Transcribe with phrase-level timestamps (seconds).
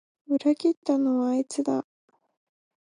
[0.25, 1.85] 裏切ったのはあいつだ